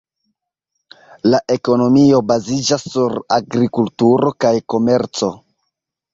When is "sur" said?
2.95-3.15